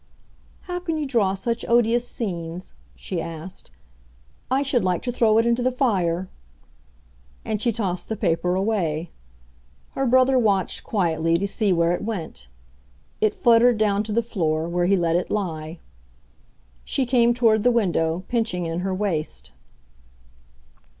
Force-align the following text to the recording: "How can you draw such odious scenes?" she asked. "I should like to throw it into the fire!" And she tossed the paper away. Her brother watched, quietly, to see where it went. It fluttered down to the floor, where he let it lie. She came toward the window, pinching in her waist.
"How 0.61 0.79
can 0.79 0.97
you 0.97 1.05
draw 1.05 1.35
such 1.35 1.63
odious 1.67 2.07
scenes?" 2.07 2.73
she 2.95 3.21
asked. 3.21 3.69
"I 4.49 4.63
should 4.63 4.83
like 4.83 5.03
to 5.03 5.11
throw 5.11 5.37
it 5.37 5.45
into 5.45 5.61
the 5.61 5.71
fire!" 5.71 6.27
And 7.45 7.61
she 7.61 7.71
tossed 7.71 8.09
the 8.09 8.17
paper 8.17 8.55
away. 8.55 9.11
Her 9.91 10.07
brother 10.07 10.39
watched, 10.39 10.83
quietly, 10.83 11.37
to 11.37 11.45
see 11.45 11.71
where 11.71 11.91
it 11.91 12.01
went. 12.01 12.47
It 13.21 13.35
fluttered 13.35 13.77
down 13.77 14.01
to 14.05 14.11
the 14.11 14.23
floor, 14.23 14.67
where 14.67 14.87
he 14.87 14.97
let 14.97 15.15
it 15.15 15.29
lie. 15.29 15.77
She 16.83 17.05
came 17.05 17.31
toward 17.35 17.61
the 17.63 17.69
window, 17.69 18.23
pinching 18.27 18.65
in 18.65 18.79
her 18.79 18.95
waist. 18.95 19.51